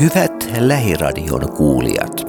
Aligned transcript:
Hyvät 0.00 0.48
lähiradion 0.58 1.52
kuulijat, 1.52 2.24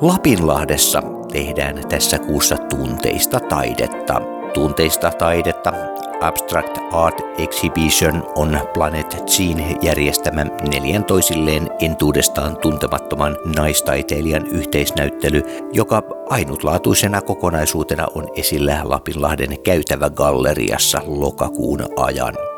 Lapinlahdessa 0.00 1.02
tehdään 1.32 1.88
tässä 1.88 2.18
kuussa 2.18 2.56
tunteista 2.56 3.40
taidetta. 3.40 4.22
Tunteista 4.54 5.10
taidetta 5.10 5.72
Abstract 6.20 6.78
Art 6.92 7.20
Exhibition 7.38 8.32
on 8.36 8.60
Planet 8.74 9.16
Gene 9.36 9.76
järjestämä 9.82 10.44
neljän 10.44 11.04
toisilleen 11.04 11.68
entuudestaan 11.80 12.56
tuntemattoman 12.56 13.36
naistaiteilijan 13.56 14.46
yhteisnäyttely, 14.46 15.42
joka 15.72 16.02
ainutlaatuisena 16.30 17.22
kokonaisuutena 17.22 18.06
on 18.14 18.28
esillä 18.36 18.80
Lapinlahden 18.84 19.62
käytävä 19.62 20.10
galleriassa 20.10 21.02
lokakuun 21.06 21.80
ajan. 21.96 22.51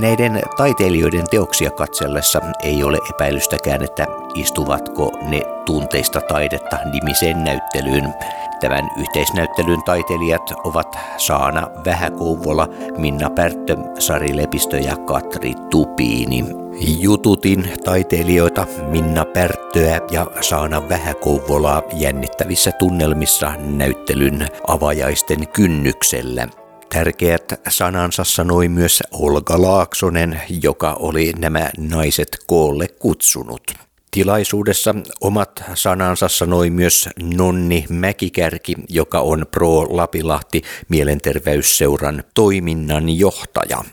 Näiden 0.00 0.42
taiteilijoiden 0.56 1.24
teoksia 1.30 1.70
katsellessa 1.70 2.40
ei 2.62 2.84
ole 2.84 2.98
epäilystäkään, 3.10 3.82
että 3.82 4.06
istuvatko 4.34 5.12
ne 5.22 5.42
tunteista 5.66 6.20
taidetta 6.20 6.78
nimiseen 6.92 7.44
näyttelyyn. 7.44 8.14
Tämän 8.60 8.90
yhteisnäyttelyn 8.98 9.82
taiteilijat 9.82 10.52
ovat 10.64 10.98
Saana 11.16 11.70
Vähäkouvola, 11.84 12.68
Minna 12.98 13.30
Pärttö, 13.30 13.76
Sari 13.98 14.36
Lepistö 14.36 14.78
ja 14.78 14.96
Katri 14.96 15.52
Tupiini. 15.70 16.44
Jututin 16.80 17.72
taiteilijoita 17.84 18.66
Minna 18.88 19.24
Pärttöä 19.24 20.00
ja 20.10 20.26
Saana 20.40 20.88
Vähäkouvolaa 20.88 21.82
jännittävissä 21.92 22.72
tunnelmissa 22.72 23.52
näyttelyn 23.58 24.48
avajaisten 24.68 25.48
kynnyksellä. 25.48 26.48
Tärkeät 26.88 27.60
sanansa 27.68 28.24
sanoi 28.24 28.68
myös 28.68 29.02
Olga 29.12 29.62
Laaksonen, 29.62 30.42
joka 30.62 30.92
oli 30.94 31.32
nämä 31.38 31.70
naiset 31.78 32.38
koolle 32.46 32.88
kutsunut. 32.88 33.62
Tilaisuudessa 34.10 34.94
omat 35.20 35.64
sanansa 35.74 36.28
sanoi 36.28 36.70
myös 36.70 37.08
Nonni 37.22 37.84
Mäkikärki, 37.88 38.74
joka 38.88 39.20
on 39.20 39.46
Pro 39.50 39.96
Lapilahti 39.96 40.62
mielenterveysseuran 40.88 42.24
toiminnan 42.34 43.08
johtaja. 43.18 43.84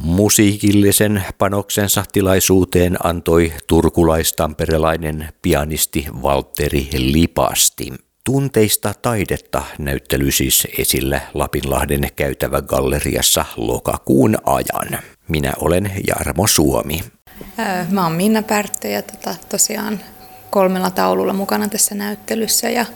Musiikillisen 0.00 1.24
panoksensa 1.38 2.04
tilaisuuteen 2.12 3.06
antoi 3.06 3.52
turkulaistamperelainen 3.66 5.28
pianisti 5.42 6.06
Valtteri 6.22 6.88
Lipasti. 6.92 7.92
Tunteista 8.24 8.94
taidetta 9.02 9.62
näyttely 9.78 10.30
siis 10.30 10.68
esillä 10.78 11.20
Lapinlahden 11.34 12.08
käytävä 12.16 12.62
galleriassa 12.62 13.44
lokakuun 13.56 14.38
ajan. 14.44 15.02
Minä 15.28 15.52
olen 15.60 15.92
Jarmo 16.06 16.46
Suomi. 16.46 17.00
Mä 17.90 18.02
oon 18.02 18.12
Minna 18.12 18.42
Pärttö 18.42 18.88
ja 18.88 19.02
tota, 19.02 19.34
tosiaan 19.48 20.00
kolmella 20.50 20.90
taululla 20.90 21.32
mukana 21.32 21.68
tässä 21.68 21.94
näyttelyssä 21.94 22.70
ja 22.70 22.86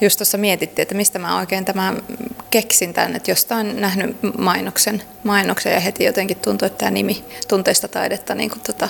just 0.00 0.18
tuossa 0.18 0.38
mietittiin, 0.38 0.82
että 0.82 0.94
mistä 0.94 1.18
mä 1.18 1.38
oikein 1.38 1.64
tämän 1.64 2.02
keksin 2.50 2.94
tämän, 2.94 3.16
että 3.16 3.30
jostain 3.30 3.80
nähnyt 3.80 4.16
mainoksen, 4.38 5.02
mainoksen 5.24 5.72
ja 5.72 5.80
heti 5.80 6.04
jotenkin 6.04 6.36
tuntui, 6.36 6.66
että 6.66 6.78
tämä 6.78 6.90
nimi 6.90 7.24
tunteista 7.48 7.88
taidetta 7.88 8.34
niin 8.34 8.50
kuin 8.50 8.60
tota, 8.60 8.88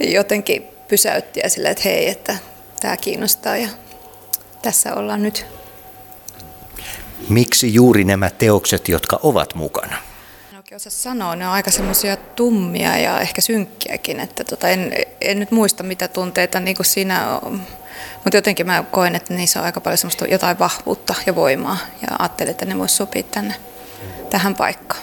jotenkin 0.00 0.62
pysäytti 0.88 1.40
ja 1.40 1.50
sille, 1.50 1.70
että 1.70 1.82
hei, 1.84 2.08
että 2.08 2.36
tämä 2.80 2.96
kiinnostaa 2.96 3.56
ja 3.56 3.68
tässä 4.62 4.94
ollaan 4.94 5.22
nyt. 5.22 5.46
Miksi 7.28 7.74
juuri 7.74 8.04
nämä 8.04 8.30
teokset, 8.30 8.88
jotka 8.88 9.20
ovat 9.22 9.54
mukana? 9.54 9.96
En 10.50 10.56
oikein 10.56 10.76
osaa 10.76 10.90
sanoa, 10.90 11.36
ne 11.36 11.46
on 11.46 11.52
aika 11.52 11.70
semmoisia 11.70 12.16
tummia 12.16 12.98
ja 12.98 13.20
ehkä 13.20 13.40
synkkiäkin, 13.40 14.20
että 14.20 14.44
tota, 14.44 14.68
en, 14.68 14.92
en 15.20 15.38
nyt 15.38 15.50
muista 15.50 15.82
mitä 15.82 16.08
tunteita 16.08 16.60
niin 16.60 16.76
kuin 16.76 16.86
siinä 16.86 17.38
on. 17.42 17.62
Mutta 18.24 18.36
jotenkin 18.36 18.66
mä 18.66 18.84
koen, 18.90 19.14
että 19.14 19.34
niissä 19.34 19.60
on 19.60 19.66
aika 19.66 19.80
paljon 19.80 19.98
semmoista 19.98 20.26
jotain 20.26 20.58
vahvuutta 20.58 21.14
ja 21.26 21.34
voimaa 21.34 21.78
ja 22.02 22.16
ajattelin, 22.18 22.50
että 22.50 22.64
ne 22.64 22.78
voisi 22.78 22.96
sopia 22.96 23.22
tänne, 23.22 23.54
tähän 24.30 24.54
paikkaan. 24.54 25.02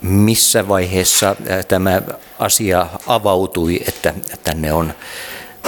Missä 0.00 0.68
vaiheessa 0.68 1.36
tämä 1.68 2.02
asia 2.38 2.86
avautui, 3.06 3.80
että 3.88 4.14
tänne 4.44 4.72
on 4.72 4.94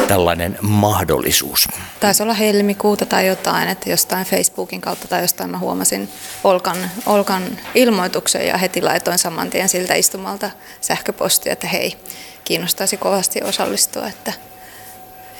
tällainen 0.08 0.58
mahdollisuus? 0.60 1.68
Taisi 2.00 2.22
olla 2.22 2.34
helmikuuta 2.34 3.06
tai 3.06 3.26
jotain, 3.26 3.68
että 3.68 3.90
jostain 3.90 4.26
Facebookin 4.26 4.80
kautta 4.80 5.08
tai 5.08 5.20
jostain 5.22 5.50
mä 5.50 5.58
huomasin 5.58 6.08
Olkan, 6.44 6.90
Olkan 7.06 7.58
ilmoituksen 7.74 8.46
ja 8.46 8.58
heti 8.58 8.82
laitoin 8.82 9.18
saman 9.18 9.50
tien 9.50 9.68
siltä 9.68 9.94
istumalta 9.94 10.50
sähköpostia, 10.80 11.52
että 11.52 11.66
hei, 11.66 11.96
kiinnostaisi 12.44 12.96
kovasti 12.96 13.42
osallistua. 13.42 14.06
Että 14.06 14.32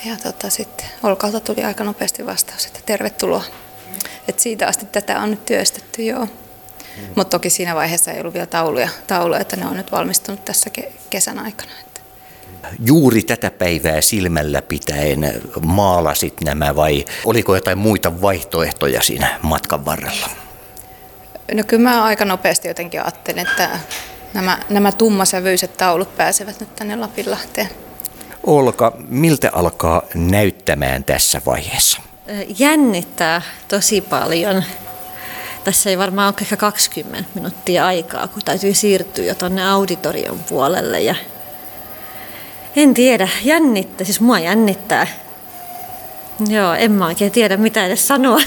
ja 0.05 0.17
tota, 0.23 0.49
sitten 0.49 0.87
Olkalta 1.03 1.39
tuli 1.39 1.63
aika 1.63 1.83
nopeasti 1.83 2.25
vastaus, 2.25 2.65
että 2.65 2.79
tervetuloa. 2.85 3.43
Et 4.27 4.39
siitä 4.39 4.67
asti 4.67 4.85
tätä 4.85 5.19
on 5.19 5.31
nyt 5.31 5.45
työstetty, 5.45 6.03
joo. 6.03 6.25
Mm. 6.25 7.03
Mutta 7.15 7.25
toki 7.25 7.49
siinä 7.49 7.75
vaiheessa 7.75 8.11
ei 8.11 8.19
ollut 8.19 8.33
vielä 8.33 8.45
tauluja, 8.45 8.89
tauluja, 9.07 9.39
että 9.39 9.55
ne 9.55 9.65
on 9.65 9.77
nyt 9.77 9.91
valmistunut 9.91 10.45
tässä 10.45 10.69
kesän 11.09 11.39
aikana 11.39 11.71
juuri 12.85 13.21
tätä 13.21 13.51
päivää 13.51 14.01
silmällä 14.01 14.61
pitäen 14.61 15.41
maalasit 15.65 16.41
nämä 16.41 16.75
vai 16.75 17.05
oliko 17.25 17.55
jotain 17.55 17.77
muita 17.77 18.21
vaihtoehtoja 18.21 19.01
siinä 19.01 19.39
matkan 19.41 19.85
varrella? 19.85 20.29
No 21.53 21.63
kyllä 21.67 21.89
mä 21.89 22.03
aika 22.03 22.25
nopeasti 22.25 22.67
jotenkin 22.67 23.01
ajattelin, 23.01 23.47
että 23.47 23.69
nämä, 24.33 24.59
nämä 24.69 24.91
tummasävyiset 24.91 25.77
taulut 25.77 26.17
pääsevät 26.17 26.59
nyt 26.59 26.75
tänne 26.75 26.95
Lapinlahteen. 26.95 27.69
Olka, 28.43 28.97
miltä 29.09 29.49
alkaa 29.53 30.01
näyttämään 30.13 31.03
tässä 31.03 31.41
vaiheessa? 31.45 32.01
Jännittää 32.59 33.41
tosi 33.67 34.01
paljon. 34.01 34.63
Tässä 35.63 35.89
ei 35.89 35.97
varmaan 35.97 36.27
ole 36.27 36.41
ehkä 36.41 36.57
20 36.57 37.29
minuuttia 37.35 37.85
aikaa, 37.85 38.27
kun 38.27 38.41
täytyy 38.45 38.73
siirtyä 38.73 39.25
jo 39.25 39.35
tuonne 39.35 39.69
auditorion 39.69 40.39
puolelle 40.39 41.01
ja 41.01 41.15
en 42.75 42.93
tiedä, 42.93 43.29
jännittää, 43.43 44.05
siis 44.05 44.21
mua 44.21 44.39
jännittää. 44.39 45.07
Joo, 46.49 46.73
en 46.73 46.91
mä 46.91 47.05
oikein 47.05 47.31
tiedä 47.31 47.57
mitä 47.57 47.85
edes 47.85 48.07
sanoa. 48.07 48.39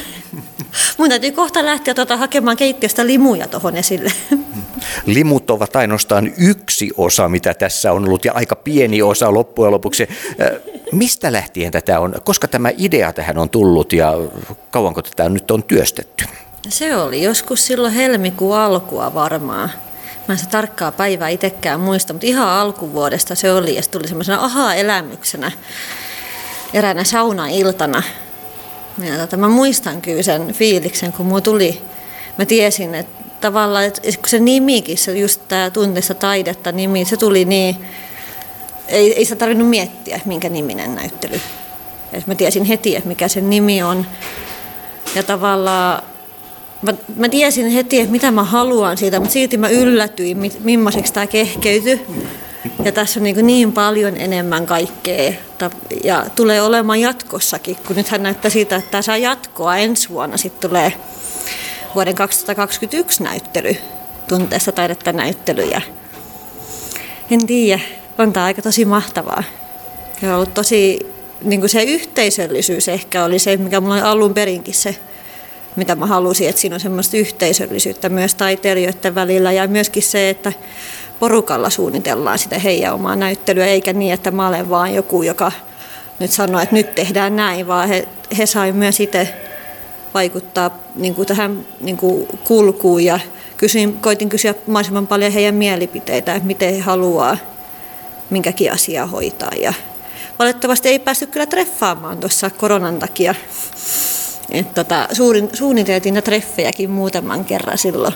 Mun 0.99 1.09
täytyy 1.09 1.33
kohta 1.33 1.65
lähteä 1.65 1.95
tuota 1.95 2.17
hakemaan 2.17 2.57
keittiöstä 2.57 3.07
limuja 3.07 3.49
tuohon 3.49 3.77
esille. 3.77 4.13
Limut 5.07 5.51
ovat 5.51 5.77
ainoastaan 5.77 6.33
yksi 6.39 6.91
osa, 6.97 7.29
mitä 7.29 7.55
tässä 7.55 7.93
on 7.93 8.05
ollut, 8.05 8.25
ja 8.25 8.33
aika 8.33 8.57
pieni 8.57 9.03
osa 9.03 9.35
loppujen 9.35 9.73
lopuksi. 9.73 10.09
Mistä 10.93 11.33
lähtien 11.33 11.73
tätä 11.73 12.01
on, 12.01 12.15
koska 12.25 12.49
tämä 12.49 12.71
idea 12.79 13.13
tähän 13.13 13.39
on 13.39 13.51
tullut 13.51 13.93
ja 13.93 14.13
kauanko 14.71 15.03
tätä 15.03 15.29
nyt 15.29 15.51
on 15.51 15.63
työstetty? 15.63 16.25
Se 16.69 16.97
oli 16.97 17.23
joskus 17.23 17.67
silloin 17.67 17.95
helmikuun 17.95 18.57
alkua 18.57 19.15
varmaan. 19.15 19.71
Mä 20.29 20.33
en 20.33 20.39
sitä 20.39 20.51
tarkkaa 20.51 20.93
päivää 20.93 21.29
itsekään 21.29 21.81
muista, 21.81 22.13
mutta 22.13 22.27
ihan 22.27 22.49
alkuvuodesta 22.49 23.35
se 23.35 23.53
oli 23.53 23.75
ja 23.75 23.83
se 23.83 23.91
tuli 23.91 24.09
semmoisena 24.09 24.45
aha-elämyksenä 24.45 25.53
eräänä 26.75 27.05
sauna-iltana. 27.05 28.03
Ja 29.03 29.19
tota, 29.19 29.37
mä 29.37 29.49
muistan 29.49 30.03
kyllä 30.03 30.23
sen 30.23 30.53
fiiliksen, 30.53 31.13
kun 31.13 31.27
mulla 31.27 31.41
tuli, 31.41 31.83
mä 32.39 32.45
tiesin, 32.45 32.95
että 32.95 33.25
tavallaan, 33.41 33.85
että 33.85 34.03
kun 34.03 34.29
se 34.29 34.39
nimikin, 34.39 34.99
se 34.99 35.19
just 35.19 35.41
tämä 35.49 35.71
tunteessa 35.71 36.15
taidetta 36.15 36.73
nimi, 36.73 37.05
se 37.05 37.17
tuli 37.17 37.45
niin, 37.45 37.77
ei, 38.89 39.15
ei 39.15 39.25
sitä 39.25 39.37
tarvinnut 39.37 39.69
miettiä, 39.69 40.21
minkä 40.25 40.49
niminen 40.49 40.95
näyttely. 40.95 41.41
Et 42.13 42.27
mä 42.27 42.35
tiesin 42.35 42.65
heti, 42.65 42.97
että 42.97 43.09
mikä 43.09 43.29
sen 43.29 43.51
nimi 43.51 43.83
on. 43.83 44.07
Ja 45.15 45.23
tavallaan 45.23 46.03
mä, 46.83 46.95
mä 47.17 47.29
tiesin 47.29 47.69
heti, 47.71 48.01
että 48.01 48.13
mitä 48.13 48.31
mä 48.31 48.45
haluan 48.45 48.97
siitä, 48.97 49.21
mutta 49.21 49.33
silti 49.33 49.57
mä 49.57 49.69
yllätyin, 49.69 50.53
millaiseksi 50.61 51.13
tämä 51.13 51.27
kehkeytyi. 51.27 52.07
Ja 52.85 52.93
tässä 52.93 53.21
on 53.21 53.25
niin, 53.25 53.47
niin 53.47 53.73
paljon 53.73 54.17
enemmän 54.17 54.67
kaikkea 54.67 55.33
ja 56.05 56.27
tulee 56.35 56.63
olemaan 56.63 57.01
jatkossakin, 57.01 57.77
kun 57.87 57.97
nythän 57.97 58.23
näyttää 58.23 58.51
siitä, 58.51 58.77
että 58.77 58.91
tämä 58.91 59.03
saa 59.03 59.17
jatkoa 59.17 59.77
ensi 59.77 60.09
vuonna. 60.09 60.37
Sitten 60.37 60.71
tulee 60.71 60.93
vuoden 61.95 62.15
2021 62.15 63.23
näyttely, 63.23 63.77
tunteessa 64.29 64.73
taidetta 64.73 65.13
näyttelyjä. 65.13 65.83
En 67.31 67.47
tiedä, 67.47 67.81
on 68.19 68.33
tämä 68.33 68.47
aika 68.47 68.63
tosi 68.63 68.85
mahtavaa. 68.85 69.43
Ja 70.23 70.29
on 70.29 70.35
ollut 70.35 70.55
tosi, 70.55 70.99
niin 71.43 71.61
kuin 71.61 71.71
se 71.71 71.83
yhteisöllisyys 71.83 72.89
ehkä 72.89 73.25
oli 73.25 73.39
se, 73.39 73.57
mikä 73.57 73.81
mulla 73.81 73.95
oli 73.95 74.03
alun 74.03 74.35
perinkin 74.35 74.75
se 74.75 74.97
mitä 75.79 75.95
mä 75.95 76.07
halusin, 76.07 76.49
että 76.49 76.61
siinä 76.61 76.75
on 76.77 76.81
semmoista 76.81 77.17
yhteisöllisyyttä 77.17 78.09
myös 78.09 78.35
taiteilijoiden 78.35 79.15
välillä 79.15 79.53
ja 79.53 79.69
myöskin 79.69 80.03
se, 80.03 80.31
että 80.31 80.53
porukalla 81.21 81.71
suunnitellaan 81.71 82.39
sitä 82.39 82.59
heidän 82.59 82.95
omaa 82.95 83.17
näyttelyä, 83.17 83.67
eikä 83.67 83.93
niin, 83.93 84.15
että 84.15 84.31
mä 84.31 84.49
olen 84.49 84.71
vaan 84.71 84.95
joku, 84.95 85.23
joka 85.23 85.53
nyt 86.19 86.31
sanoo, 86.31 86.61
että 86.61 86.75
nyt 86.75 86.95
tehdään 86.95 87.37
näin, 87.37 87.67
vaan 87.67 87.89
he, 87.89 88.09
he 88.39 88.47
saivat 88.47 88.77
myös 88.77 89.01
itse 89.01 89.35
vaikuttaa 90.15 90.79
niin 90.97 91.15
kuin 91.15 91.29
tähän 91.29 91.67
niin 91.81 91.97
kuin 91.97 92.29
kulkuun 92.45 93.05
ja 93.05 93.21
kysyin, 93.57 93.99
koitin 93.99 94.29
kysyä 94.29 94.55
mahdollisimman 94.67 95.07
paljon 95.07 95.33
heidän 95.33 95.55
mielipiteitä, 95.55 96.35
että 96.35 96.47
miten 96.47 96.75
he 96.75 96.81
haluaa 96.81 97.37
minkäkin 98.31 98.73
asiaa 98.73 99.07
hoitaa. 99.07 99.53
Ja 99.61 99.75
valitettavasti 100.39 100.89
ei 100.89 100.99
päästy 100.99 101.27
kyllä 101.27 101.47
treffaamaan 101.47 102.19
tuossa 102.19 102.51
koronan 102.51 102.99
takia. 102.99 103.35
Et 104.51 104.75
tota, 104.75 105.09
suurin, 105.13 105.51
suunniteltiin 105.53 106.15
niitä 106.15 106.25
treffejäkin 106.25 106.91
muutaman 106.91 107.45
kerran 107.45 107.79
silloin. 107.79 108.15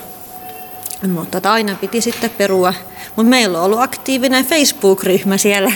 Mutta 1.07 1.31
tota, 1.31 1.53
aina 1.53 1.75
piti 1.75 2.01
sitten 2.01 2.29
perua. 2.29 2.73
Mutta 3.15 3.29
meillä 3.29 3.59
on 3.59 3.65
ollut 3.65 3.79
aktiivinen 3.79 4.45
Facebook-ryhmä 4.45 5.37
siellä 5.37 5.71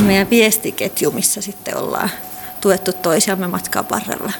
meidän 0.00 0.30
viestiketju, 0.30 1.10
missä 1.10 1.40
sitten 1.40 1.76
ollaan 1.76 2.10
tuettu 2.60 2.92
toisiamme 2.92 3.46
matkan 3.46 3.84
varrella. 3.90 4.32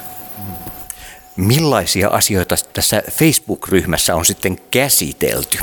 Millaisia 1.37 2.09
asioita 2.09 2.56
tässä 2.73 3.03
Facebook-ryhmässä 3.11 4.14
on 4.14 4.25
sitten 4.25 4.59
käsitelty? 4.70 5.59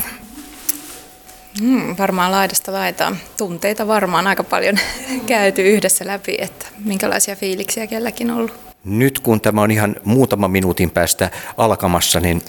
Hmm, 1.60 1.96
varmaan 1.98 2.32
laidasta 2.32 2.72
laitaan. 2.72 3.18
Tunteita 3.36 3.86
varmaan 3.86 4.26
aika 4.26 4.44
paljon 4.44 4.78
käyty 5.26 5.62
yhdessä 5.62 6.06
läpi, 6.06 6.34
että 6.38 6.66
minkälaisia 6.84 7.36
fiiliksiä 7.36 7.86
kelläkin 7.86 8.30
on 8.30 8.36
ollut. 8.36 8.69
Nyt 8.84 9.18
kun 9.18 9.40
tämä 9.40 9.62
on 9.62 9.70
ihan 9.70 9.96
muutama 10.04 10.48
minuutin 10.48 10.90
päästä 10.90 11.30
alkamassa, 11.56 12.20
niin 12.20 12.42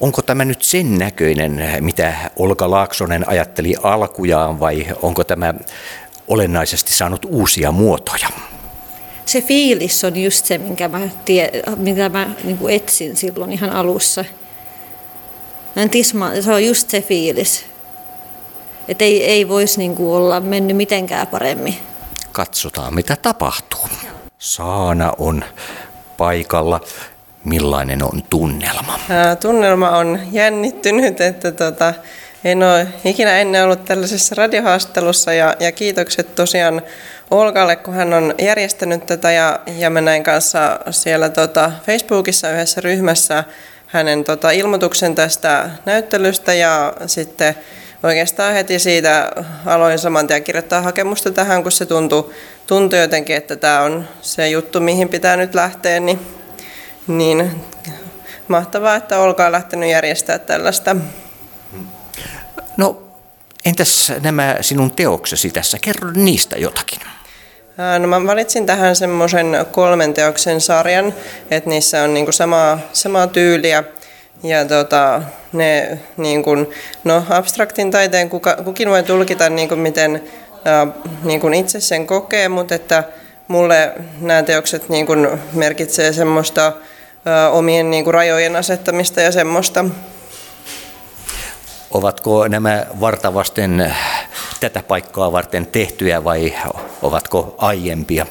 onko 0.00 0.22
tämä 0.22 0.44
nyt 0.44 0.62
sen 0.62 0.98
näköinen, 0.98 1.64
mitä 1.80 2.14
Olka 2.36 2.70
Laaksonen 2.70 3.28
ajatteli 3.28 3.74
alkujaan 3.82 4.60
vai 4.60 4.86
onko 5.02 5.24
tämä 5.24 5.54
olennaisesti 6.28 6.92
saanut 6.92 7.24
uusia 7.24 7.72
muotoja? 7.72 8.28
Se 9.26 9.40
fiilis 9.40 10.04
on 10.04 10.16
just 10.16 10.46
se, 10.46 10.58
minkä 10.58 10.88
mä, 10.88 11.00
tie, 11.24 11.50
minkä 11.76 12.08
mä 12.08 12.30
niin 12.44 12.58
kuin 12.58 12.74
etsin 12.74 13.16
silloin 13.16 13.52
ihan 13.52 13.70
alussa. 13.70 14.24
Tisma, 15.90 16.30
se 16.40 16.52
on 16.52 16.66
just 16.66 16.90
se 16.90 17.02
fiilis. 17.02 17.64
Että 18.88 19.04
ei, 19.04 19.24
ei 19.24 19.48
voisi 19.48 19.78
niin 19.78 19.96
kuin 19.96 20.16
olla 20.16 20.40
mennyt 20.40 20.76
mitenkään 20.76 21.26
paremmin. 21.26 21.76
Katsotaan, 22.32 22.94
mitä 22.94 23.16
tapahtuu. 23.16 23.88
Saana 24.42 25.12
on 25.18 25.44
paikalla. 26.16 26.80
Millainen 27.44 28.02
on 28.02 28.22
tunnelma? 28.30 28.98
Tunnelma 29.40 29.90
on 29.90 30.20
jännittynyt, 30.32 31.20
että 31.20 31.52
tota, 31.52 31.94
en 32.44 32.62
ole 32.62 32.86
ikinä 33.04 33.38
ennen 33.38 33.64
ollut 33.64 33.84
tällaisessa 33.84 34.34
radiohaastattelussa 34.34 35.32
ja, 35.32 35.56
ja 35.60 35.72
kiitokset 35.72 36.34
tosiaan 36.34 36.82
Olkalle, 37.30 37.76
kun 37.76 37.94
hän 37.94 38.12
on 38.12 38.34
järjestänyt 38.38 39.06
tätä 39.06 39.32
ja, 39.32 39.60
ja 39.78 39.90
mä 39.90 40.00
näin 40.00 40.24
kanssa 40.24 40.80
siellä 40.90 41.28
tota, 41.28 41.72
Facebookissa 41.86 42.50
yhdessä 42.50 42.80
ryhmässä 42.80 43.44
hänen 43.86 44.24
tota, 44.24 44.50
ilmoituksen 44.50 45.14
tästä 45.14 45.70
näyttelystä 45.84 46.54
ja 46.54 46.92
sitten 47.06 47.54
oikeastaan 48.02 48.54
heti 48.54 48.78
siitä 48.78 49.30
aloin 49.66 49.98
saman 49.98 50.26
tien 50.26 50.44
kirjoittaa 50.44 50.82
hakemusta 50.82 51.30
tähän, 51.30 51.62
kun 51.62 51.72
se 51.72 51.86
tuntui, 51.86 52.30
tuntui 52.66 52.98
jotenkin, 52.98 53.36
että 53.36 53.56
tämä 53.56 53.80
on 53.80 54.08
se 54.22 54.48
juttu, 54.48 54.80
mihin 54.80 55.08
pitää 55.08 55.36
nyt 55.36 55.54
lähteä, 55.54 56.00
niin, 56.00 56.20
niin 57.06 57.50
mahtavaa, 58.48 58.96
että 58.96 59.18
Olka 59.18 59.46
on 59.46 59.52
lähtenyt 59.52 59.90
järjestää 59.90 60.38
tällaista. 60.38 60.96
No, 62.76 63.02
entäs 63.64 64.12
nämä 64.20 64.56
sinun 64.60 64.90
teoksesi 64.90 65.50
tässä? 65.50 65.78
Kerro 65.80 66.10
niistä 66.10 66.56
jotakin. 66.58 67.00
No 67.98 68.08
mä 68.08 68.26
valitsin 68.26 68.66
tähän 68.66 68.96
semmoisen 68.96 69.66
kolmen 69.72 70.14
teoksen 70.14 70.60
sarjan, 70.60 71.14
että 71.50 71.70
niissä 71.70 72.02
on 72.02 72.14
niinku 72.14 72.32
samaa, 72.32 72.78
samaa 72.92 73.26
tyyliä 73.26 73.84
ja 74.42 74.64
tota, 74.64 75.22
ne 75.52 75.98
niin 76.16 76.42
kuin, 76.42 76.70
no 77.04 77.24
abstraktin 77.28 77.90
taiteen 77.90 78.30
kuka, 78.30 78.56
kukin 78.64 78.90
voi 78.90 79.02
tulkita 79.02 79.50
niin 79.50 79.68
kuin 79.68 79.80
miten 79.80 80.22
ää, 80.64 80.86
niin 81.24 81.40
kuin 81.40 81.54
itse 81.54 81.80
sen 81.80 82.06
kokee, 82.06 82.48
mutta 82.48 82.74
että 82.74 83.04
mulle 83.48 83.92
nämä 84.20 84.42
teokset 84.42 84.88
niin 84.88 85.06
kuin 85.06 85.28
merkitsee 85.52 86.12
semmoista 86.12 86.72
ää, 87.24 87.50
omien 87.50 87.90
niin 87.90 88.04
kuin 88.04 88.14
rajojen 88.14 88.56
asettamista 88.56 89.20
ja 89.20 89.32
semmoista. 89.32 89.84
Ovatko 91.90 92.48
nämä 92.48 92.86
vartavasten 93.00 93.94
tätä 94.60 94.82
paikkaa 94.88 95.32
varten 95.32 95.66
tehtyjä 95.66 96.24
vai 96.24 96.54
ovatko 97.02 97.54
aiempia? 97.58 98.26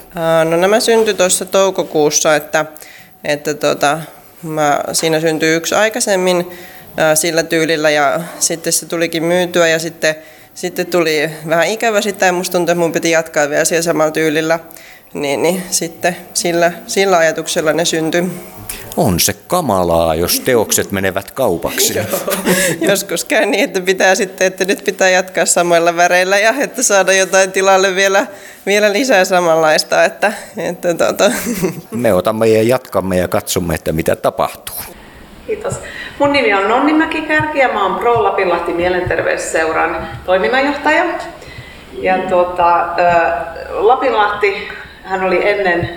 No 0.49 0.57
nämä 0.57 0.79
syntyi 0.79 1.13
tuossa 1.13 1.45
toukokuussa, 1.45 2.35
että, 2.35 2.65
että 3.23 3.53
tota, 3.53 3.99
mä, 4.43 4.79
siinä 4.93 5.19
syntyi 5.19 5.55
yksi 5.55 5.75
aikaisemmin 5.75 6.51
sillä 7.15 7.43
tyylillä 7.43 7.89
ja 7.89 8.21
sitten 8.39 8.73
se 8.73 8.85
tulikin 8.85 9.23
myytyä 9.23 9.67
ja 9.67 9.79
sitten, 9.79 10.15
sitten 10.53 10.87
tuli 10.87 11.29
vähän 11.47 11.67
ikävä 11.67 12.01
sitä 12.01 12.25
ja 12.25 12.33
musta 12.33 12.57
tuntuu, 12.57 12.71
että 12.71 12.79
mun 12.79 12.91
piti 12.91 13.11
jatkaa 13.11 13.49
vielä 13.49 13.65
siellä 13.65 13.81
samalla 13.81 14.11
tyylillä. 14.11 14.59
Niin, 15.13 15.43
niin 15.43 15.63
sitten 15.69 16.17
sillä, 16.33 16.71
sillä 16.87 17.17
ajatuksella 17.17 17.73
ne 17.73 17.85
syntyi. 17.85 18.23
On 18.97 19.19
se 19.19 19.33
kamalaa, 19.47 20.15
jos 20.15 20.39
teokset 20.39 20.91
menevät 20.91 21.31
kaupaksi. 21.31 21.99
Joskus 22.89 23.25
käy 23.25 23.45
niin, 23.45 23.63
että 23.63 23.81
pitää 23.81 24.15
sitten, 24.15 24.47
että 24.47 24.65
nyt 24.65 24.83
pitää 24.85 25.09
jatkaa 25.09 25.45
samoilla 25.45 25.95
väreillä 25.95 26.39
ja 26.39 26.53
että 26.59 26.83
saada 26.83 27.13
jotain 27.13 27.51
tilalle 27.51 27.95
vielä, 27.95 28.27
vielä 28.65 28.93
lisää 28.93 29.25
samanlaista. 29.25 30.03
Että, 30.03 30.33
että 30.57 30.93
tuota. 30.93 31.31
Me 31.91 32.13
otamme 32.13 32.47
ja 32.47 32.63
jatkamme 32.63 33.17
ja 33.17 33.27
katsomme, 33.27 33.75
että 33.75 33.91
mitä 33.91 34.15
tapahtuu. 34.15 34.75
Kiitos. 35.47 35.75
Mun 36.19 36.33
nimi 36.33 36.53
on 36.53 36.69
Nonni 36.69 36.93
Mäkikärki 36.93 37.59
ja 37.59 37.67
mä 37.67 37.83
oon 37.83 37.99
Pro 37.99 38.23
Lapinlahti 38.23 38.73
Mielenterveysseuran 38.73 40.07
toiminnanjohtaja. 40.25 41.03
Ja 41.93 42.17
tuota, 42.17 42.87
Lapinlahti, 43.69 44.67
hän 45.03 45.23
oli 45.23 45.49
ennen 45.49 45.89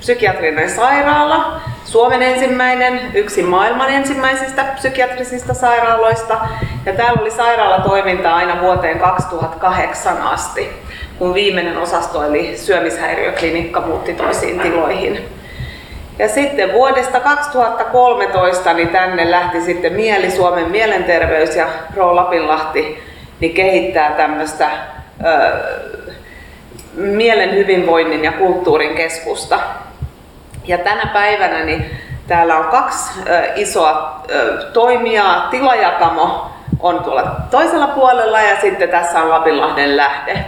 psykiatrinen 0.00 0.70
sairaala, 0.70 1.60
Suomen 1.84 2.22
ensimmäinen, 2.22 3.00
yksi 3.14 3.42
maailman 3.42 3.90
ensimmäisistä 3.90 4.64
psykiatrisista 4.64 5.54
sairaaloista. 5.54 6.38
Ja 6.86 6.92
täällä 6.92 7.20
oli 7.20 7.30
sairaalatoiminta 7.30 8.34
aina 8.36 8.60
vuoteen 8.60 8.98
2008 8.98 10.22
asti, 10.22 10.68
kun 11.18 11.34
viimeinen 11.34 11.78
osasto 11.78 12.24
eli 12.24 12.56
syömishäiriöklinikka 12.56 13.80
muutti 13.80 14.14
toisiin 14.14 14.60
tiloihin. 14.60 15.28
Ja 16.18 16.28
sitten 16.28 16.72
vuodesta 16.72 17.20
2013 17.20 18.72
niin 18.72 18.88
tänne 18.88 19.30
lähti 19.30 19.60
sitten 19.60 19.92
Mieli 19.92 20.30
Suomen 20.30 20.70
mielenterveys 20.70 21.56
ja 21.56 21.66
Pro 21.94 22.16
Lapinlahti 22.16 23.02
niin 23.40 23.54
kehittää 23.54 24.10
tämmöistä 24.10 24.70
mielen 26.94 27.54
hyvinvoinnin 27.54 28.24
ja 28.24 28.32
kulttuurin 28.32 28.94
keskusta. 28.94 29.58
Ja 30.70 30.78
tänä 30.78 31.10
päivänä 31.12 31.64
niin 31.64 31.90
täällä 32.28 32.58
on 32.58 32.64
kaksi 32.64 33.20
isoa 33.56 34.22
toimijaa. 34.72 35.48
Tilajakamo 35.50 36.50
on 36.80 37.04
tuolla 37.04 37.36
toisella 37.50 37.86
puolella 37.86 38.40
ja 38.40 38.60
sitten 38.60 38.88
tässä 38.88 39.22
on 39.22 39.30
Lapinlahden 39.30 39.96
lähde. 39.96 40.44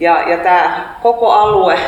Ja, 0.00 0.30
ja 0.30 0.36
tämä 0.36 0.94
koko 1.02 1.32
alue, 1.32 1.78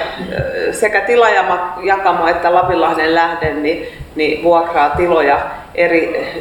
sekä 0.73 1.01
tilajakamo 1.01 2.27
että 2.27 2.55
Lapinlahden 2.55 3.15
lähde, 3.15 3.55
niin, 3.55 3.87
niin 4.15 4.43
vuokraa 4.43 4.91
tiloja 4.91 5.39
eri 5.75 6.33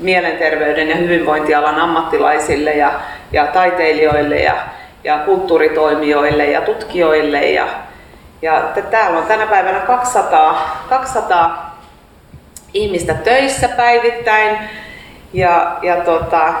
mielenterveyden 0.00 0.88
ja 0.88 0.96
hyvinvointialan 0.96 1.80
ammattilaisille 1.80 2.72
ja, 2.72 2.92
ja 3.32 3.46
taiteilijoille 3.46 4.36
ja, 4.36 4.54
ja 5.04 5.18
kulttuuritoimijoille 5.18 6.46
ja 6.46 6.60
tutkijoille. 6.60 7.50
Ja, 7.50 7.66
ja 8.42 8.62
täällä 8.90 9.18
on 9.18 9.26
tänä 9.26 9.46
päivänä 9.46 9.80
200, 9.80 10.84
200 10.88 11.78
ihmistä 12.74 13.14
töissä 13.14 13.68
päivittäin. 13.68 14.58
Ja, 15.32 15.76
ja 15.82 15.96
tota, 15.96 16.52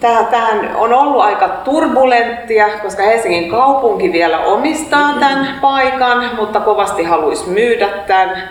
Tähän 0.00 0.76
on 0.76 0.92
ollut 0.92 1.22
aika 1.22 1.48
turbulenttia, 1.48 2.68
koska 2.82 3.02
Helsingin 3.02 3.50
kaupunki 3.50 4.12
vielä 4.12 4.38
omistaa 4.38 5.12
tämän 5.20 5.58
paikan, 5.60 6.30
mutta 6.36 6.60
kovasti 6.60 7.02
haluaisi 7.02 7.48
myydä 7.48 7.88
tämän. 7.88 8.48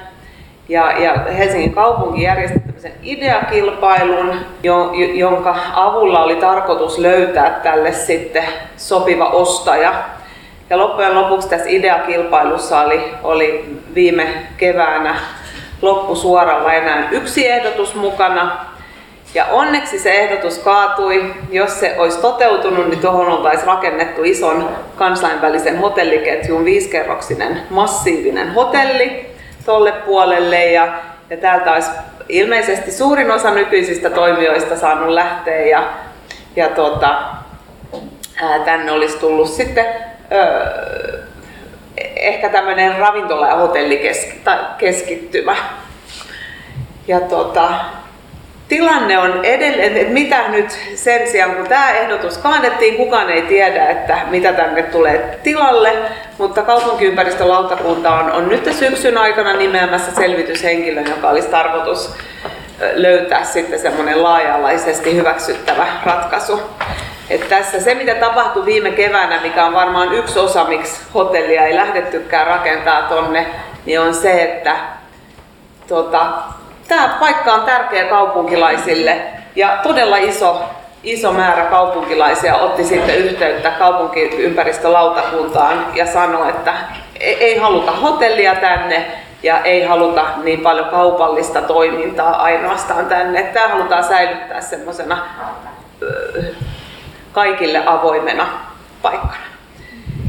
Ja, 0.69 0.91
ja 0.91 1.13
Helsingin 1.37 1.73
kaupunki 1.73 2.21
järjesti 2.21 2.59
tämmöisen 2.59 2.91
ideakilpailun, 3.03 4.35
jonka 5.13 5.55
avulla 5.73 6.23
oli 6.23 6.35
tarkoitus 6.35 6.97
löytää 6.97 7.49
tälle 7.63 7.91
sitten 7.91 8.43
sopiva 8.77 9.25
ostaja. 9.25 9.93
Ja 10.69 10.77
loppujen 10.77 11.15
lopuksi 11.15 11.49
tässä 11.49 11.69
ideakilpailussa 11.69 12.81
oli, 12.81 13.13
oli 13.23 13.79
viime 13.95 14.27
keväänä 14.57 15.15
loppusuoralla 15.81 16.73
enää 16.73 17.09
yksi 17.11 17.47
ehdotus 17.47 17.95
mukana, 17.95 18.65
ja 19.35 19.45
onneksi 19.45 19.99
se 19.99 20.11
ehdotus 20.11 20.57
kaatui. 20.57 21.33
Jos 21.51 21.79
se 21.79 21.95
olisi 21.97 22.21
toteutunut, 22.21 22.89
niin 22.89 22.99
tuohon 22.99 23.27
oltaisiin 23.27 23.67
rakennettu 23.67 24.23
ison 24.23 24.69
kansainvälisen 24.95 25.77
hotelliketjun 25.77 26.65
viisikerroksinen 26.65 27.61
massiivinen 27.69 28.53
hotelli 28.53 29.35
tolle 29.65 29.91
puolelle. 29.91 30.65
Ja, 30.65 30.87
ja 31.29 31.37
täältä 31.37 31.71
olisi 31.71 31.91
ilmeisesti 32.29 32.91
suurin 32.91 33.31
osa 33.31 33.51
nykyisistä 33.51 34.09
toimijoista 34.09 34.77
saanut 34.77 35.09
lähteä 35.09 35.65
ja, 35.65 35.83
ja 36.55 36.69
tota, 36.69 37.21
ää, 38.41 38.59
tänne 38.59 38.91
olisi 38.91 39.17
tullut 39.17 39.49
sitten 39.49 39.85
ehkä 42.15 42.49
tämmöinen 42.49 42.95
ravintola- 42.95 43.47
ja 43.47 43.55
hotellikeskittymä. 43.55 45.55
Ja 47.07 47.19
tota, 47.19 47.69
tilanne 48.67 49.17
on 49.17 49.45
edelleen, 49.45 49.97
että 49.97 50.13
mitä 50.13 50.47
nyt 50.47 50.79
sen 50.95 51.27
sijaan, 51.27 51.55
kun 51.55 51.67
tämä 51.67 51.91
ehdotus 51.91 52.37
kaadettiin, 52.37 52.95
kukaan 52.95 53.29
ei 53.29 53.41
tiedä, 53.41 53.89
että 53.89 54.17
mitä 54.29 54.53
tänne 54.53 54.83
tulee 54.83 55.39
tilalle, 55.43 55.93
mutta 56.37 56.61
kaupunkiympäristölautakunta 56.61 58.15
on, 58.15 58.31
on 58.31 58.49
nyt 58.49 58.73
syksyn 58.73 59.17
aikana 59.17 59.53
nimeämässä 59.53 60.15
selvityshenkilön, 60.15 61.09
joka 61.09 61.29
olisi 61.29 61.47
tarkoitus 61.47 62.15
löytää 62.93 63.43
sitten 63.43 63.79
semmoinen 63.79 64.23
laaja-alaisesti 64.23 65.15
hyväksyttävä 65.15 65.87
ratkaisu. 66.05 66.61
Et 67.29 67.49
tässä 67.49 67.79
se, 67.79 67.95
mitä 67.95 68.15
tapahtui 68.15 68.65
viime 68.65 68.91
keväänä, 68.91 69.41
mikä 69.41 69.65
on 69.65 69.73
varmaan 69.73 70.13
yksi 70.13 70.39
osa, 70.39 70.63
miksi 70.63 71.01
hotellia 71.13 71.65
ei 71.65 71.75
lähdettykään 71.75 72.47
rakentaa 72.47 73.01
tonne, 73.01 73.47
niin 73.85 73.99
on 73.99 74.13
se, 74.13 74.43
että 74.43 74.75
tota, 75.87 76.25
tämä 76.87 77.17
paikka 77.19 77.53
on 77.53 77.61
tärkeä 77.61 78.05
kaupunkilaisille 78.05 79.21
ja 79.55 79.79
todella 79.83 80.17
iso, 80.17 80.61
iso 81.03 81.33
määrä 81.33 81.65
kaupunkilaisia 81.65 82.55
otti 82.55 82.83
sitten 82.83 83.15
yhteyttä 83.15 83.71
kaupunkiympäristölautakuntaan 83.71 85.85
ja 85.95 86.05
sanoi, 86.05 86.49
että 86.49 86.73
e-, 87.19 87.31
ei 87.31 87.57
haluta 87.57 87.91
hotellia 87.91 88.55
tänne 88.55 89.05
ja 89.43 89.59
ei 89.59 89.83
haluta 89.83 90.25
niin 90.43 90.59
paljon 90.59 90.89
kaupallista 90.89 91.61
toimintaa 91.61 92.43
ainoastaan 92.43 93.05
tänne. 93.05 93.43
Tämä 93.43 93.67
halutaan 93.67 94.03
säilyttää 94.03 94.61
semmoisena 94.61 95.17
kaikille 97.35 97.81
avoimena 97.85 98.47
paikkana. 99.01 99.45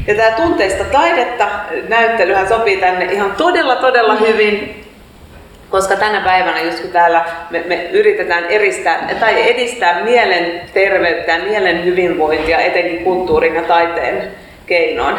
Ja 0.07 0.15
tämä 0.15 0.31
tunteista 0.31 0.83
taidetta 0.83 1.47
näyttelyhän 1.87 2.47
sopii 2.47 2.77
tänne 2.77 3.05
ihan 3.05 3.31
todella 3.31 3.75
todella 3.75 4.15
hyvin, 4.15 4.83
koska 5.69 5.95
tänä 5.95 6.21
päivänä, 6.21 6.61
just 6.61 6.79
kun 6.79 6.91
täällä 6.91 7.25
me, 7.49 7.63
me 7.67 7.89
yritetään 7.91 8.45
eristää, 8.45 9.09
tai 9.19 9.51
edistää 9.51 10.03
mielen 10.03 10.61
terveyttä 10.73 11.31
ja 11.31 11.43
mielen 11.43 11.85
hyvinvointia, 11.85 12.59
etenkin 12.59 13.03
kulttuurin 13.03 13.55
ja 13.55 13.61
taiteen 13.61 14.31
keinoin, 14.65 15.15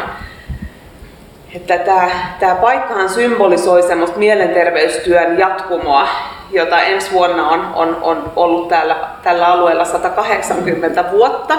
että 1.55 1.77
tämä, 1.77 2.09
tämä 2.39 2.55
paikkahan 2.55 3.09
symbolisoi 3.09 3.83
semmoista 3.83 4.19
mielenterveystyön 4.19 5.39
jatkumoa, 5.39 6.07
jota 6.51 6.81
ensi 6.81 7.11
vuonna 7.11 7.49
on, 7.49 7.71
on, 7.75 7.97
on 8.01 8.31
ollut 8.35 8.67
täällä, 8.67 8.95
tällä 9.23 9.47
alueella 9.47 9.85
180 9.85 11.11
vuotta. 11.11 11.55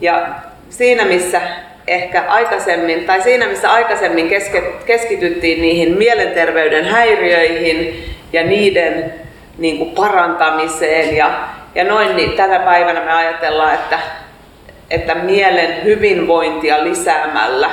Ja 0.00 0.28
siinä 0.70 1.04
missä 1.04 1.40
ehkä 1.86 2.24
aikaisemmin, 2.28 3.04
tai 3.04 3.22
siinä 3.22 3.46
missä 3.46 3.72
aikaisemmin 3.72 4.30
keskityttiin 4.86 5.62
niihin 5.62 5.98
mielenterveyden 5.98 6.84
häiriöihin 6.84 8.04
ja 8.32 8.44
niiden 8.44 9.14
niin 9.58 9.78
kuin 9.78 9.90
parantamiseen 9.90 11.16
ja, 11.16 11.30
ja 11.74 11.84
noin, 11.84 12.16
niin 12.16 12.32
tänä 12.32 12.58
päivänä 12.58 13.00
me 13.00 13.12
ajatellaan, 13.12 13.74
että, 13.74 13.98
että 14.90 15.14
mielen 15.14 15.84
hyvinvointia 15.84 16.84
lisäämällä 16.84 17.70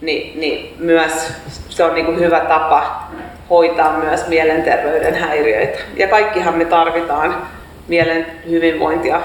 niin, 0.00 0.40
niin 0.40 0.74
myös 0.78 1.32
se 1.68 1.84
on 1.84 1.94
niin 1.94 2.06
kuin 2.06 2.20
hyvä 2.20 2.40
tapa 2.40 3.08
hoitaa 3.50 3.98
myös 3.98 4.28
mielenterveyden 4.28 5.14
häiriöitä. 5.14 5.78
Ja 5.96 6.08
kaikkihan 6.08 6.58
me 6.58 6.64
tarvitaan 6.64 7.42
mielen 7.88 8.26
hyvinvointia 8.50 9.20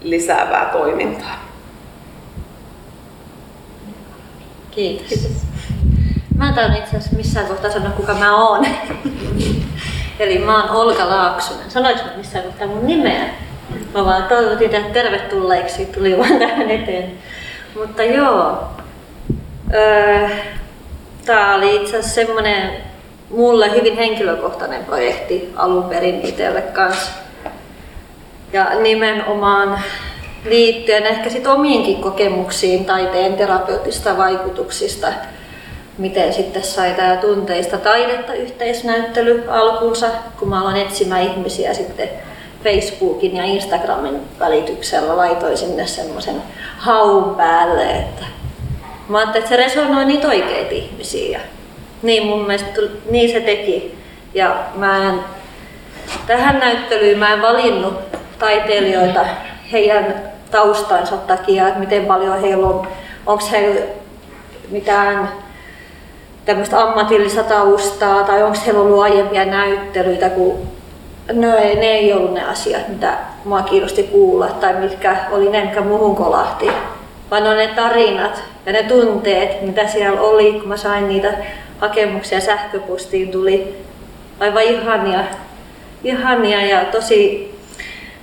lisäävää 0.00 0.64
toimintaa. 0.72 1.49
Kiitos. 4.80 5.28
Mä 6.36 6.48
en 6.48 6.76
itse 6.76 6.96
asiassa 6.96 7.16
missään 7.16 7.46
kohtaa 7.46 7.70
sanoa, 7.70 7.90
kuka 7.90 8.14
mä 8.14 8.36
oon. 8.36 8.66
Eli 10.20 10.38
mä 10.38 10.62
oon 10.62 10.70
Olga 10.70 11.08
Laaksonen. 11.08 11.70
Sanoinko 11.70 12.04
mä 12.04 12.16
missään 12.16 12.44
kohtaa 12.44 12.66
mun 12.66 12.86
nimeä? 12.86 13.24
Mä 13.94 14.04
vaan 14.04 14.22
toivotin 14.22 14.70
teidät 14.70 14.92
tervetulleeksi, 14.92 15.86
tuli 15.86 16.18
vaan 16.18 16.38
tähän 16.38 16.70
eteen. 16.70 17.12
Mutta 17.74 18.02
joo, 18.02 18.64
öö, 19.74 20.28
tää 21.24 21.54
oli 21.54 21.76
itse 21.76 21.98
asiassa 21.98 22.14
semmonen 22.14 22.70
mulle 23.30 23.72
hyvin 23.72 23.96
henkilökohtainen 23.96 24.84
projekti 24.84 25.52
alun 25.56 25.84
perin 25.84 26.20
itselle 26.20 26.62
kanssa. 26.62 27.10
Ja 28.52 28.80
nimenomaan 28.82 29.82
liittyen 30.44 31.06
ehkä 31.06 31.30
sit 31.30 31.46
omiinkin 31.46 32.02
kokemuksiin 32.02 32.84
taiteen 32.84 33.34
terapeutista 33.34 34.16
vaikutuksista, 34.16 35.06
miten 35.98 36.32
sitten 36.32 36.64
sai 36.64 36.94
tämä 36.94 37.16
tunteista 37.16 37.78
taidetta 37.78 38.34
yhteisnäyttely 38.34 39.44
alkunsa, 39.48 40.06
kun 40.38 40.48
mä 40.48 40.60
aloin 40.60 40.76
etsimään 40.76 41.22
ihmisiä 41.22 41.74
sitten 41.74 42.08
Facebookin 42.64 43.36
ja 43.36 43.44
Instagramin 43.44 44.20
välityksellä 44.38 45.16
laitoin 45.16 45.56
sinne 45.56 45.86
semmoisen 45.86 46.42
haun 46.78 47.34
päälle, 47.34 47.90
että 47.90 48.24
mä 49.08 49.18
ajattelin, 49.18 49.44
että 49.44 49.56
se 49.56 49.62
resonoi 49.62 50.04
niitä 50.04 50.28
oikeita 50.28 50.74
ihmisiä. 50.74 51.40
Niin 52.02 52.26
mun 52.26 52.46
mielestä 52.46 52.80
niin 53.10 53.30
se 53.30 53.40
teki. 53.40 53.94
Ja 54.34 54.56
mä 54.74 55.08
en, 55.08 55.20
tähän 56.26 56.58
näyttelyyn 56.58 57.18
mä 57.18 57.32
en 57.32 57.42
valinnut 57.42 57.94
taiteilijoita 58.38 59.20
heidän 59.72 60.14
taustansa 60.50 61.16
takia, 61.16 61.68
että 61.68 61.80
miten 61.80 62.06
paljon 62.06 62.40
heillä 62.40 62.66
on, 62.66 62.86
onko 63.26 63.44
heillä 63.50 63.80
mitään 64.70 65.28
tämmöistä 66.44 66.82
ammatillista 66.82 67.42
taustaa 67.42 68.24
tai 68.24 68.42
onko 68.42 68.58
heillä 68.66 68.80
ollut 68.80 69.02
aiempia 69.02 69.44
näyttelyitä, 69.44 70.30
kun 70.30 70.58
no 71.32 71.56
ei, 71.56 71.76
ne 71.76 71.86
ei 71.86 72.12
ollut 72.12 72.34
ne 72.34 72.44
asiat, 72.44 72.88
mitä 72.88 73.18
mua 73.44 73.62
kiinnosti 73.62 74.02
kuulla 74.02 74.46
tai 74.46 74.74
mitkä 74.74 75.16
oli 75.30 75.48
ne, 75.48 75.64
mitkä 75.64 75.80
muuhun 75.80 76.16
kolahti, 76.16 76.70
vaan 77.30 77.46
on 77.46 77.56
ne 77.56 77.66
tarinat 77.66 78.42
ja 78.66 78.72
ne 78.72 78.82
tunteet, 78.82 79.62
mitä 79.62 79.86
siellä 79.86 80.20
oli, 80.20 80.52
kun 80.52 80.68
mä 80.68 80.76
sain 80.76 81.08
niitä 81.08 81.32
hakemuksia 81.80 82.40
sähköpostiin, 82.40 83.30
tuli 83.30 83.76
aivan 84.40 84.62
ihania, 84.62 85.20
ihania 86.04 86.66
ja 86.66 86.84
tosi 86.84 87.50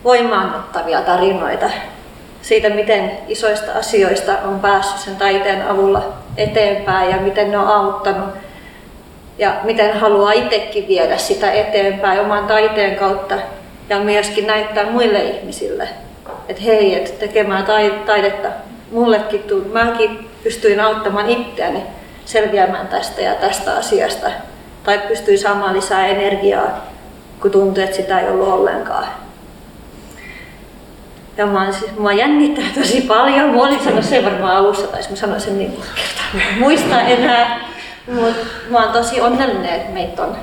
voimaanottavia 0.03 1.01
tarinoita 1.01 1.69
siitä, 2.41 2.69
miten 2.69 3.11
isoista 3.27 3.71
asioista 3.71 4.33
on 4.45 4.59
päässyt 4.59 4.99
sen 4.99 5.15
taiteen 5.15 5.67
avulla 5.67 6.13
eteenpäin 6.37 7.09
ja 7.09 7.17
miten 7.17 7.51
ne 7.51 7.57
on 7.57 7.67
auttanut 7.67 8.29
ja 9.37 9.53
miten 9.63 9.99
haluaa 9.99 10.31
itsekin 10.31 10.87
viedä 10.87 11.17
sitä 11.17 11.51
eteenpäin 11.51 12.19
oman 12.19 12.47
taiteen 12.47 12.95
kautta 12.95 13.35
ja 13.89 13.99
myöskin 13.99 14.47
näyttää 14.47 14.91
muille 14.91 15.23
ihmisille, 15.23 15.89
että 16.49 16.61
hei, 16.61 16.95
että 16.95 17.19
tekemään 17.19 17.65
taidetta 18.05 18.47
mullekin 18.91 19.43
tuli, 19.43 19.65
mäkin 19.65 20.29
pystyin 20.43 20.79
auttamaan 20.79 21.29
itseäni 21.29 21.83
selviämään 22.25 22.87
tästä 22.87 23.21
ja 23.21 23.35
tästä 23.35 23.73
asiasta 23.73 24.27
tai 24.83 24.97
pystyin 24.97 25.39
saamaan 25.39 25.75
lisää 25.75 26.07
energiaa, 26.07 26.87
kun 27.41 27.51
tuntui, 27.51 27.83
että 27.83 27.95
sitä 27.95 28.19
ei 28.19 28.29
ollut 28.29 28.47
ollenkaan. 28.47 29.07
Ja 31.38 31.46
mä, 31.46 31.72
siis, 31.72 31.98
mä 31.98 32.13
jännittää 32.13 32.65
tosi 32.75 33.01
paljon. 33.01 33.50
Mä 33.50 33.62
olin 33.62 33.79
sanonut 33.79 34.06
sen 34.06 34.25
varmaan 34.25 34.56
alussa, 34.56 34.88
tai 34.88 35.01
mä 35.10 35.15
sanoin 35.15 35.41
sen 35.41 35.58
niin 35.58 35.72
kertaa. 35.72 36.41
Muista 36.60 37.01
enää. 37.01 37.60
Mutta 38.08 38.46
mä 38.70 38.84
oon 38.84 38.94
tosi 38.94 39.22
onnellinen, 39.22 39.75
että 39.75 39.94
meitä 39.94 40.24
on 40.24 40.36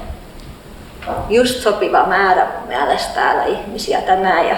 just 1.28 1.62
sopiva 1.62 2.06
määrä 2.06 2.44
mun 2.44 2.68
mielestä 2.68 3.14
täällä 3.14 3.44
ihmisiä 3.44 4.00
tänään. 4.00 4.48
Ja 4.48 4.56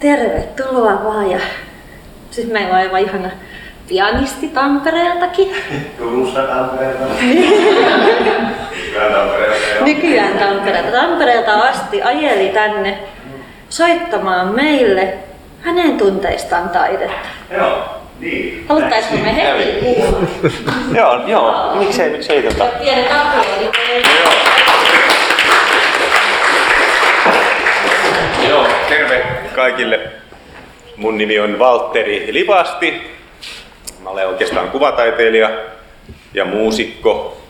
tervetuloa 0.00 1.04
vaan. 1.04 1.30
Ja 1.30 1.40
siis 2.30 2.48
meillä 2.48 2.70
on 2.70 2.76
aivan 2.76 3.00
ihana 3.00 3.30
pianisti 3.88 4.48
Tampereeltakin. 4.48 5.54
Turusta 5.98 6.42
Tampereelta. 6.42 7.04
Nykyään 9.84 10.38
Tampereelta. 10.38 10.90
Tampereelta 10.90 11.52
asti 11.52 12.02
ajeli 12.02 12.48
tänne 12.48 12.98
soittamaan 13.68 14.54
meille 14.54 15.14
hänen 15.60 15.98
tunteistaan 15.98 16.68
taidetta. 16.68 17.28
Joo, 17.56 17.78
niin. 18.20 18.66
Haluttaisiko 18.68 19.16
me 19.16 19.36
heti 19.36 19.80
kuulla? 19.80 20.26
joo, 20.98 21.26
joo. 21.26 21.74
Miksei, 21.74 22.10
miksei 22.10 22.42
tota. 22.42 22.64
Pienet 22.64 23.12
aplodit. 23.12 23.78
Joo, 28.48 28.66
terve 28.88 29.26
kaikille. 29.54 30.00
Mun 30.96 31.18
nimi 31.18 31.38
on 31.38 31.58
Valtteri 31.58 32.26
Livasti. 32.30 33.14
Mä 34.02 34.10
olen 34.10 34.28
oikeastaan 34.28 34.70
kuvataiteilija 34.70 35.50
ja 36.34 36.44
muusikko 36.44 37.40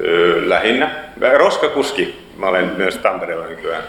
öö, 0.00 0.48
lähinnä. 0.48 0.90
Roskakuski. 1.36 2.24
Mä 2.36 2.46
olen 2.46 2.72
myös 2.76 2.96
Tampereella 2.98 3.46
nykyään 3.46 3.82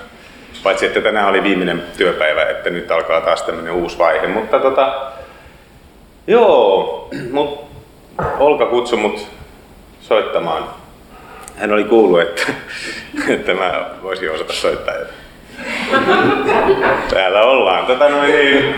Paitsi 0.64 0.86
että 0.86 1.02
tänään 1.02 1.28
oli 1.28 1.44
viimeinen 1.44 1.84
työpäivä, 1.98 2.46
että 2.46 2.70
nyt 2.70 2.92
alkaa 2.92 3.22
taas 3.22 3.42
tämmöinen 3.42 3.74
uusi 3.74 3.98
vaihe. 3.98 4.28
Mutta 4.28 4.60
tota, 4.60 5.12
joo, 6.28 7.10
mut 7.32 7.66
Olka 8.40 8.66
kutsui 8.66 9.00
mut 9.00 9.28
soittamaan. 10.02 10.64
Hän 11.58 11.72
oli 11.72 11.84
kuullut, 11.84 12.22
että, 12.22 12.44
että 13.34 13.54
mä 13.54 13.86
voisin 14.04 14.32
osata 14.32 14.54
soittaa. 14.54 14.94
Täällä 17.10 17.42
ollaan. 17.42 17.86
Tota 17.86 18.10
noin, 18.10 18.32
niin, 18.32 18.76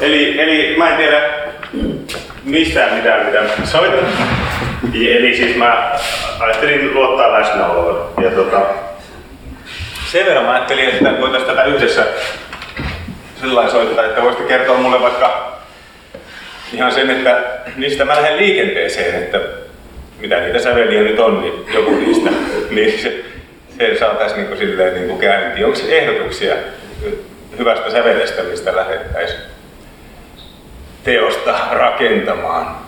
eli, 0.00 0.40
eli 0.40 0.74
mä 0.78 0.90
en 0.90 0.96
tiedä 0.96 1.20
mistään 2.44 2.94
mitään, 2.94 3.26
mitä 3.26 3.42
soitan. 3.64 4.08
Eli 4.94 5.36
siis 5.36 5.56
mä 5.56 5.92
ajattelin 6.40 6.94
luottaa 6.94 7.32
läsnäoloon. 7.32 8.12
Ja 8.22 8.30
tota, 8.30 8.60
sen 10.12 10.26
verran 10.26 10.44
mä 10.44 10.52
ajattelin, 10.52 10.88
että 10.88 11.20
voitaisiin 11.20 11.56
tätä 11.56 11.64
yhdessä 11.64 12.06
sillä 13.40 13.70
soittaa, 13.70 14.04
että 14.04 14.22
voisitte 14.22 14.48
kertoa 14.48 14.78
mulle 14.78 15.00
vaikka 15.00 15.58
ihan 16.72 16.92
sen, 16.92 17.10
että 17.10 17.42
mistä 17.76 18.04
mä 18.04 18.16
lähden 18.16 18.36
liikenteeseen, 18.36 19.14
että 19.14 19.40
mitä 20.18 20.40
niitä 20.40 20.58
säveliä 20.58 21.02
nyt 21.02 21.20
on, 21.20 21.40
niin 21.40 21.66
joku 21.74 21.90
niistä, 21.96 22.30
niin 22.74 22.98
se, 22.98 23.24
se 23.78 23.98
saataisiin 23.98 24.46
niin 24.46 24.58
silleen 24.58 24.94
niin 24.94 25.08
kuin 25.08 25.18
käyntiin. 25.18 25.66
Onko 25.66 25.78
ehdotuksia 25.88 26.54
hyvästä 27.58 27.90
sävelestä, 27.90 28.42
mistä 28.42 28.76
lähdettäisiin 28.76 29.40
teosta 31.04 31.54
rakentamaan? 31.70 32.85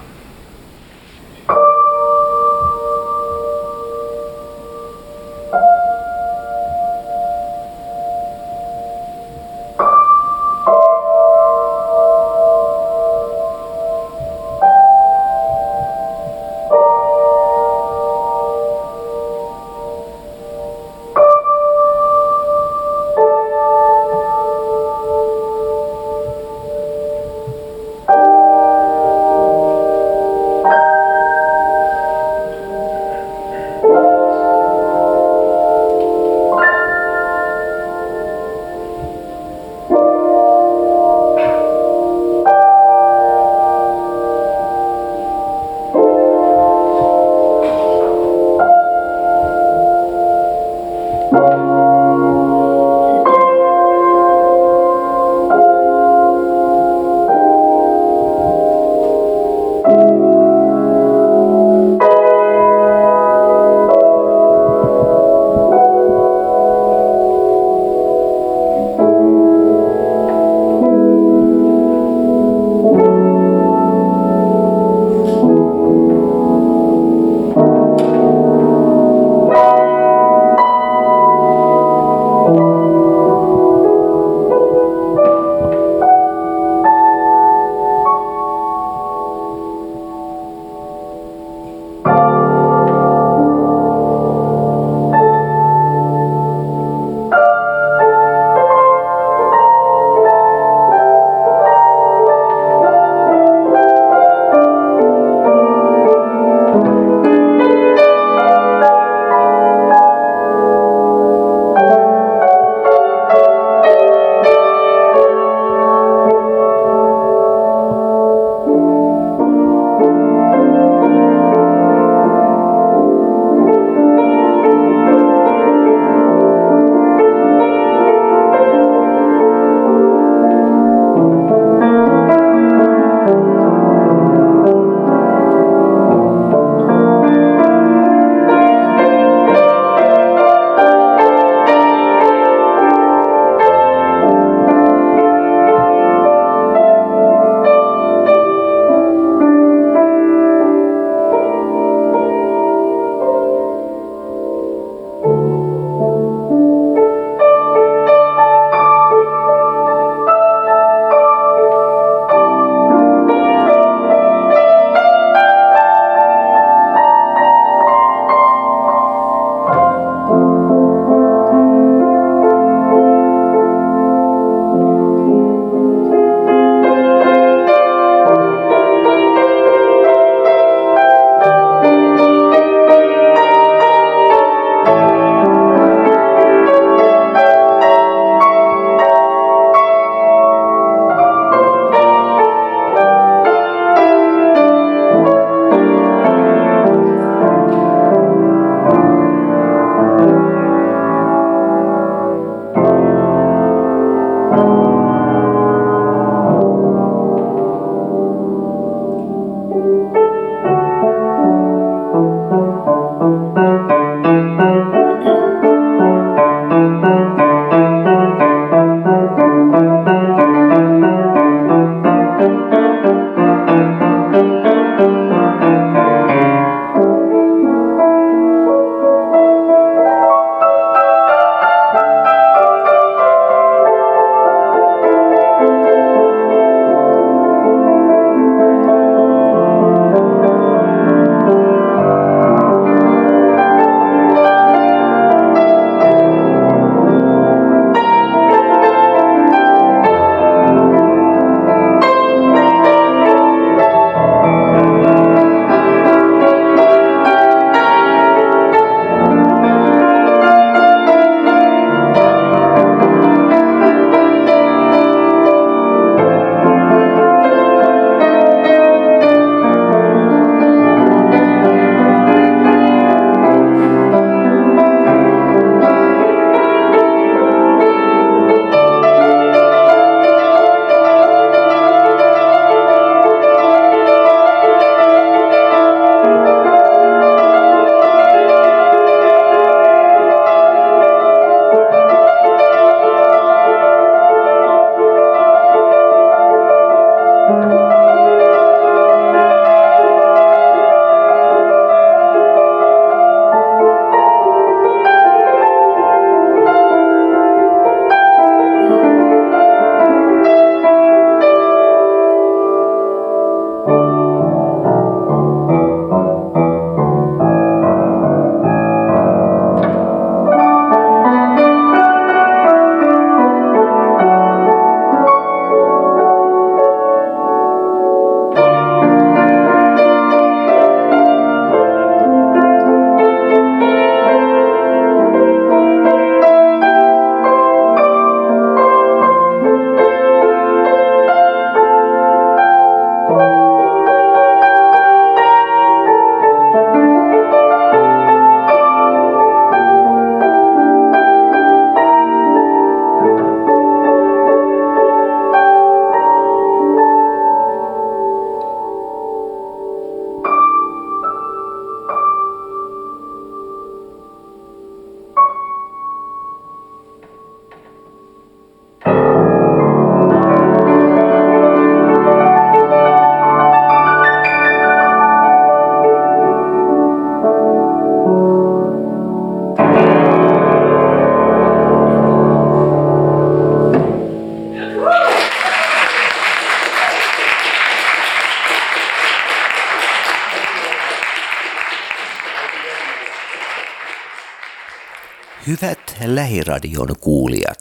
Hyvät 395.66 396.16
lähiradion 396.27 397.09
kuulijat, 397.21 397.79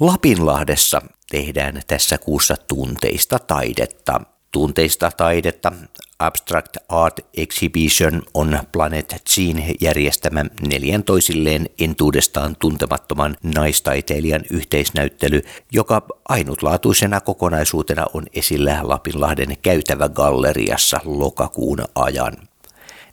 Lapinlahdessa 0.00 1.02
tehdään 1.30 1.82
tässä 1.86 2.18
kuussa 2.18 2.56
tunteista 2.68 3.38
taidetta. 3.38 4.20
Tunteista 4.52 5.10
taidetta 5.10 5.72
Abstract 6.18 6.76
Art 6.88 7.20
Exhibition 7.36 8.22
on 8.34 8.58
Planet 8.72 9.22
Gene 9.34 9.74
järjestämä 9.80 10.44
neljän 10.68 11.04
toisilleen 11.04 11.66
entuudestaan 11.80 12.56
tuntemattoman 12.58 13.36
naistaiteilijan 13.54 14.42
yhteisnäyttely, 14.50 15.42
joka 15.72 16.06
ainutlaatuisena 16.28 17.20
kokonaisuutena 17.20 18.06
on 18.14 18.26
esillä 18.34 18.80
Lapinlahden 18.82 19.56
käytävä 19.62 20.08
galleriassa 20.08 21.00
lokakuun 21.04 21.78
ajan. 21.94 22.53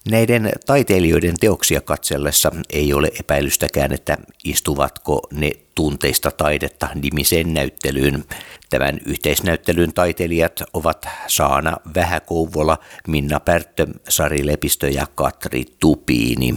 Näiden 0.09 0.51
taiteilijoiden 0.65 1.35
teoksia 1.39 1.81
katsellessa 1.81 2.51
ei 2.69 2.93
ole 2.93 3.11
epäilystäkään, 3.19 3.93
että 3.93 4.17
istuvatko 4.43 5.21
ne 5.31 5.51
tunteista 5.75 6.31
taidetta 6.31 6.89
nimiseen 6.95 7.53
näyttelyyn. 7.53 8.23
Tämän 8.69 8.99
yhteisnäyttelyn 9.05 9.93
taiteilijat 9.93 10.63
ovat 10.73 11.07
Saana 11.27 11.77
Vähäkouvola, 11.95 12.77
Minna 13.07 13.39
Pärttö, 13.39 13.87
Sari 14.09 14.45
Lepistö 14.45 14.89
ja 14.89 15.07
Katri 15.15 15.65
Tupiini. 15.79 16.55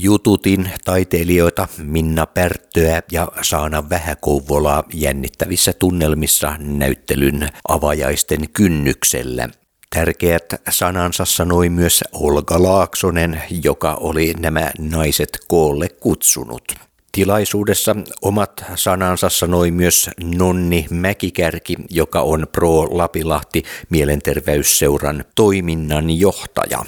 Jututin 0.00 0.70
taiteilijoita 0.84 1.68
Minna 1.82 2.26
Pärttöä 2.26 3.02
ja 3.12 3.28
Saana 3.42 3.90
Vähäkouvolaa 3.90 4.84
jännittävissä 4.94 5.72
tunnelmissa 5.72 6.56
näyttelyn 6.58 7.48
avajaisten 7.68 8.50
kynnyksellä– 8.52 9.48
Tärkeät 9.94 10.44
sanansa 10.70 11.24
sanoi 11.24 11.68
myös 11.68 12.04
Olga 12.12 12.62
Laaksonen, 12.62 13.42
joka 13.64 13.94
oli 13.94 14.34
nämä 14.38 14.70
naiset 14.78 15.38
koolle 15.48 15.88
kutsunut. 15.88 16.72
Tilaisuudessa 17.12 17.96
omat 18.22 18.64
sanansa 18.74 19.28
sanoi 19.28 19.70
myös 19.70 20.10
Nonni 20.24 20.86
Mäkikärki, 20.90 21.76
joka 21.90 22.20
on 22.20 22.46
Pro 22.52 22.98
Lapilahti 22.98 23.62
mielenterveysseuran 23.90 25.24
toiminnan 25.34 26.10
johtaja. 26.10 26.84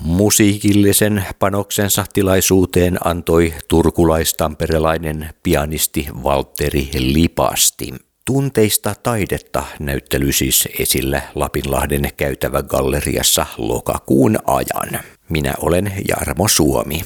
Musiikillisen 0.00 1.24
panoksensa 1.38 2.04
tilaisuuteen 2.12 3.06
antoi 3.06 3.54
turkulaistamperelainen 3.68 5.30
pianisti 5.42 6.08
Valtteri 6.22 6.90
Lipasti. 6.98 8.05
Tunteista 8.26 8.94
taidetta 9.02 9.64
näyttely 9.80 10.32
siis 10.32 10.68
esillä 10.78 11.22
Lapinlahden 11.34 12.08
käytävä 12.16 12.62
galleriassa 12.62 13.46
lokakuun 13.58 14.38
ajan. 14.46 15.02
Minä 15.28 15.54
olen 15.60 15.92
Jarmo 16.08 16.48
Suomi. 16.48 17.00